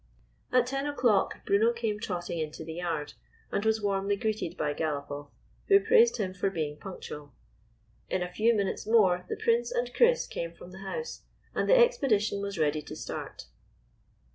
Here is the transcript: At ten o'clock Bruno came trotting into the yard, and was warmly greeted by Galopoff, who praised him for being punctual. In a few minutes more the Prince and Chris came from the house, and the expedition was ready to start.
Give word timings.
At 0.51 0.65
ten 0.65 0.87
o'clock 0.87 1.45
Bruno 1.45 1.71
came 1.71 1.99
trotting 1.99 2.39
into 2.39 2.63
the 2.65 2.73
yard, 2.73 3.13
and 3.51 3.63
was 3.63 3.83
warmly 3.83 4.15
greeted 4.15 4.57
by 4.57 4.73
Galopoff, 4.73 5.29
who 5.67 5.79
praised 5.79 6.17
him 6.17 6.33
for 6.33 6.49
being 6.49 6.75
punctual. 6.79 7.33
In 8.09 8.23
a 8.23 8.33
few 8.33 8.55
minutes 8.55 8.87
more 8.87 9.27
the 9.29 9.37
Prince 9.37 9.71
and 9.71 9.93
Chris 9.93 10.25
came 10.25 10.53
from 10.55 10.71
the 10.71 10.79
house, 10.79 11.21
and 11.53 11.69
the 11.69 11.77
expedition 11.77 12.41
was 12.41 12.57
ready 12.57 12.81
to 12.81 12.95
start. 12.95 13.45